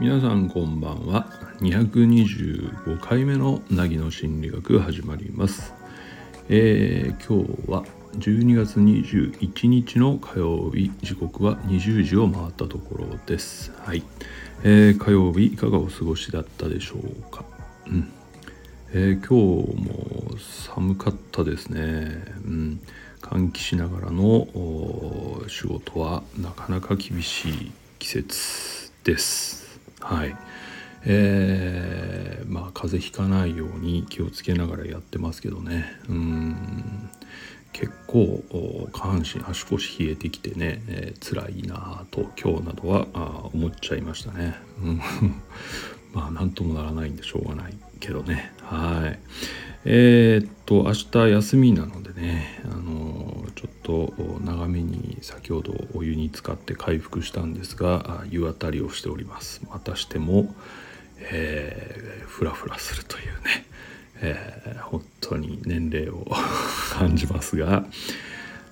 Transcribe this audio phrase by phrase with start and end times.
[0.00, 1.26] 皆さんこんばんは。
[1.60, 5.74] 225回目の凪の心理学始まります。
[6.48, 10.92] えー、今日は12月21日の火曜日。
[11.02, 13.72] 時刻は20時を回ったところです。
[13.84, 14.04] はい、
[14.62, 17.44] えー、火曜日いかがお過ごしだったでしょうか？
[17.88, 18.17] うん。
[18.90, 22.80] えー、今日も寒かったですね、うん、
[23.20, 24.48] 換気しながらの
[25.46, 29.78] 仕事はなかなか厳しい季節です。
[30.00, 30.34] はい。
[31.04, 35.84] えー、まあ風邪ひかないように気をつけながらやってますけどね。
[36.08, 37.10] うん。
[37.74, 38.42] 結構
[38.92, 44.54] 下半身足腰冷えてきてね、えー、辛いなと今日などはあ思っちゃいましたね。
[44.82, 45.00] うん。
[46.14, 47.74] まあ何ともならないんでしょうがない。
[47.98, 48.52] けどね。
[48.62, 49.18] はい。
[49.84, 54.12] えー、っと明日休みなのでねあのちょっと
[54.44, 59.62] 長めに先ほどお湯に浸かって回復したんですが湯あたりをしております。
[59.70, 60.54] またしても、
[61.20, 63.66] えー、フラフラするというね、
[64.20, 66.26] えー、本当に年齢を
[66.92, 67.86] 感じますが。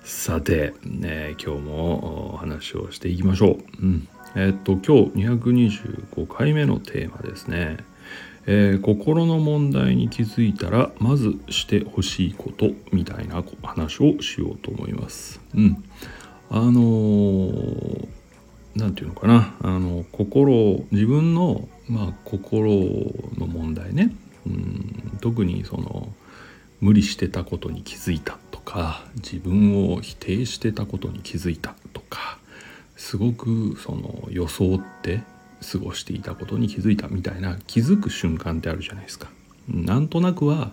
[0.03, 3.81] さて、ね、今日もお話をしていきましょう。
[3.81, 4.07] うん。
[4.35, 7.77] えっと今日225回目のテーマですね。
[8.49, 15.41] えー、心の問題に気づいたらまずしてほしいことみたいな話をしようと思います。
[15.53, 15.83] うん、
[16.49, 18.07] あのー、
[18.93, 19.55] ていうのかな。
[19.61, 22.69] あの心自分の、まあ、心
[23.37, 26.07] の問題ね、うん、特にその
[26.79, 32.37] 無理してたことに気づいたとか自分を否定してたことに気づいたとか
[32.95, 35.21] すごくその装って
[35.61, 39.29] 過ごしていたことに気づいたみたいな気づく瞬間ってあるじゃないですか。
[39.67, 40.71] なんとなくは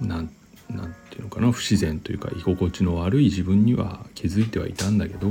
[0.00, 0.30] なん
[0.70, 5.28] なんていうのかな不自然というか居心地の悪い自分には気づいてはいたんだけど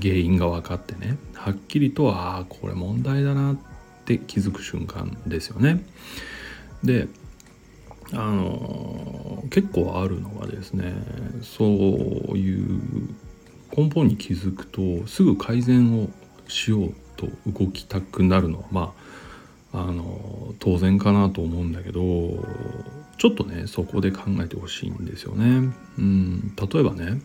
[0.00, 3.56] 原因が分かってねはっきりとああこれ問題だなっ
[4.04, 5.84] て気づく瞬間ですよね。
[6.82, 7.08] で
[8.12, 10.92] あの結構あるのがですね
[11.42, 11.68] そう
[12.36, 12.80] いう
[13.74, 16.10] 根本に気づくとすぐ改善を
[16.48, 19.12] しようと動きたくなるのはまあ
[19.74, 22.02] あの当然かなと思うんだけど
[23.18, 25.72] ちょっとねそこで考えてほしいんですよね。
[25.98, 27.20] うん、例えばね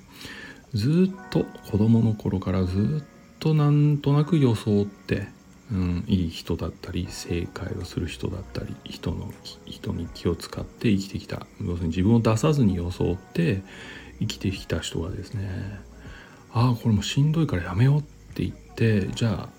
[0.74, 3.04] ずっと子供の頃からずっ
[3.40, 5.28] となんとなく装って、
[5.72, 9.32] うん、いい人だったり正解をする人だったり人の
[9.66, 13.62] 人に気を使って生きてきた要するに自分を出さずに装って
[14.20, 15.80] 生きてきた人がですね
[16.54, 18.17] ああこれもしんどいからやめようって
[18.78, 19.50] ってじゃ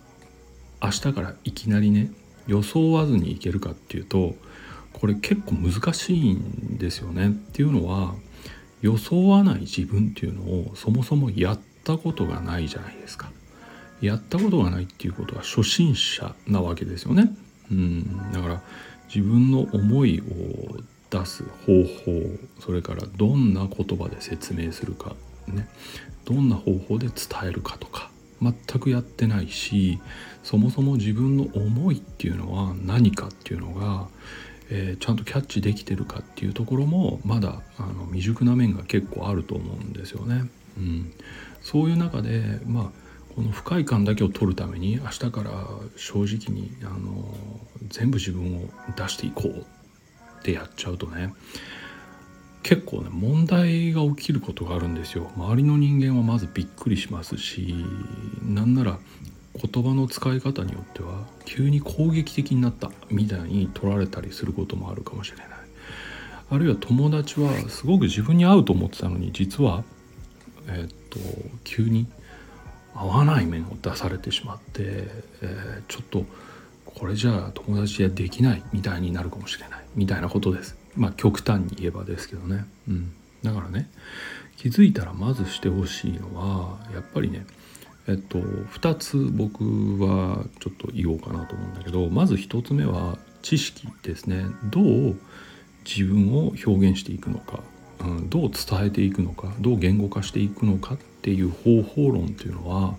[0.80, 2.12] あ明日からいきなりね
[2.46, 4.36] 装わずにいけるかっていうと
[4.92, 8.14] これ結構難しいんですよねっていうのは
[8.80, 13.30] 装わない自分っていうのをそもそもやったことがないじゃないですか。
[14.00, 17.36] やったことがないっていうことは初心者なわけですよね。
[17.72, 18.62] うん、だから
[19.12, 20.78] 自分の思いを
[21.10, 25.16] 出す方法それからどんな言葉で説明するか
[25.48, 25.68] ね
[26.24, 27.14] どんな方法で伝
[27.44, 29.98] えるかとか全くやってないし
[30.42, 34.08] そもそも自分の思いっていうのは何かっていうのが、
[34.70, 40.48] えー、ちゃんとキャッチできてるかっていうところもまだあの未熟な面が結構あると思うんですよね。
[40.78, 41.12] うん、
[41.60, 45.52] そういう中でまあこの不快感だけを取るために明日から
[45.96, 47.24] 正直にあの
[47.88, 51.32] 全部自分を出していこうってやっちゃうとね
[52.62, 55.30] 結構ね問題が起きることがあるんですよ。
[55.36, 57.74] 周りの人間はまずびっくりしますし
[58.42, 58.98] なんなら
[59.54, 65.46] 言葉の使い方によっては急に攻撃的になったみたいに取られたりすることもあるかもしれない。
[66.50, 69.84] あるいは友達はすごく自分に合うと思ってたのに実は
[70.68, 71.18] え、っと
[71.64, 72.06] 急に
[72.94, 75.08] 合わない面を出されてしまって、
[75.42, 76.24] えー、ちょっと
[76.84, 80.76] これじゃあ友達はできないみたいになるかもしれないみたいなことです。
[80.98, 83.88] まあ極端に言えばですけどね、うん、だからね
[84.56, 87.46] 気づいたらまずしてほしいのはやっぱりね
[88.08, 89.64] えっと2つ僕
[90.04, 94.46] はちょっと言おうかなと思うんだけどまず1つ目は知識ですね。
[94.64, 95.16] どう
[95.84, 97.62] 自分を表現していくのか、
[98.00, 99.54] うん、どう伝えていくのか。
[99.60, 102.94] どう言語化していくのかっていう方法論っていうのは、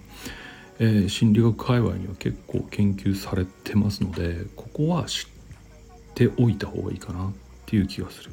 [0.80, 5.30] えー、心理学界隈には結構研究されてますのでここは知っ
[6.16, 7.31] ておいた方がいいかな。
[7.69, 8.31] っていう気がする。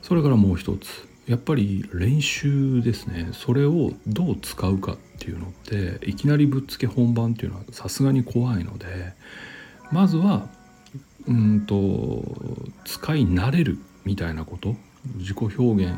[0.00, 1.06] それからもう一つ。
[1.26, 3.28] やっぱり練習ですね。
[3.32, 9.12] それをどう使うかっていうのっていきなりぶっつけ本番っていうのはさすがに怖いので
[9.90, 10.48] まずは
[11.26, 12.22] うんと
[12.84, 14.76] 使い慣れるみたいなこと
[15.16, 15.94] 自己表現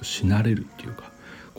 [0.00, 1.10] をし慣れるっていうか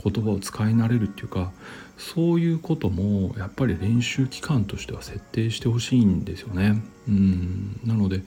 [0.02, 1.52] 言葉を使い慣れるっていうか
[1.98, 6.82] そういうこともやっぱり練習期間としては設定してほしいんですよね。
[7.08, 7.80] うん。
[7.84, 8.24] なので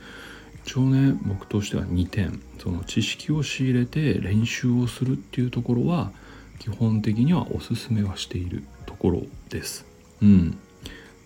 [0.65, 6.11] 一応ね僕としては2点その知識を仕入れて練習をするっていうところは
[6.59, 9.85] 基本的にはおすすめはしているところです。
[10.23, 10.59] うん、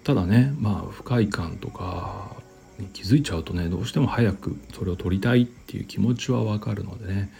[0.02, 2.36] ただねまあ不快感とか
[2.78, 7.30] に気づいちゃうとねどうしても早くそれを取りたいっていう気持ちはわかるのでね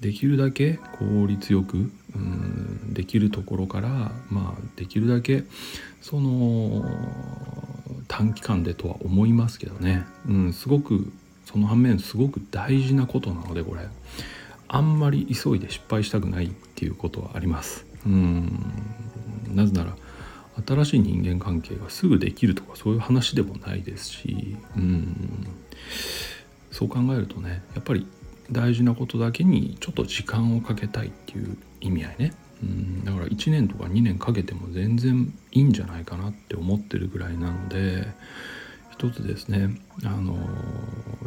[0.00, 5.44] できるだけ効率よくうんできるところからまあできるだけ
[6.00, 6.84] その
[8.08, 11.12] 短期間でとは思いますけどね、うん、すごく
[11.44, 13.82] その反面すごく大事なことなのでこれ。
[14.66, 17.86] あんまり急いで失敗したくないっていうことはあります。
[18.06, 18.48] うん。
[19.54, 19.96] なぜなら
[20.66, 24.56] 新しい人間関係がすぐできるとかそういう話でもないですし。
[24.76, 25.46] うん。
[26.70, 28.04] そう考えるとねやっぱり
[28.50, 32.34] 大事なことだけにちょっと時間をかけたいっていう意味合いね。
[33.04, 38.08] だから1年とか2年かけても全然いいんじゃないかなって思ってるぐらいなので
[38.96, 39.70] 一つですね
[40.04, 40.38] あの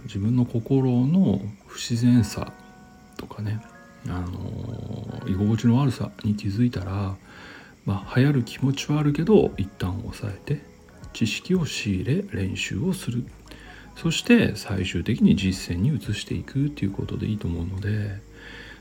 [0.05, 2.53] 自分の心の不自然さ
[3.17, 3.61] とかね
[4.07, 7.17] あの居心地の悪さに気づいたら
[7.85, 10.61] まあ流行る気持ちはあるけど一旦抑えて
[11.11, 13.25] 知識を仕入れ練習をする
[13.97, 18.21] そして最終的に実践に移していくっていうことでいいと思うので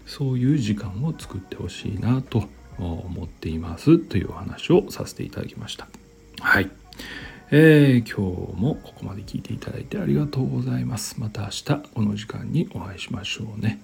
[0.07, 2.45] そういう時間を作ってほしいなと
[2.79, 5.89] 思っていますというお話をさせていただきました。
[6.41, 6.71] はい。
[7.53, 11.21] えー、今日もここまで聞いていただいてありがとうございます。
[11.21, 13.81] また明日この時間にお会いしましょうね。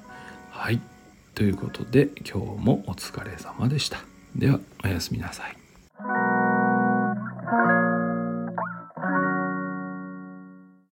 [0.51, 0.81] はい。
[1.35, 3.99] ということで今日もお疲れ様でした。
[4.35, 5.62] ではおやすみなさい。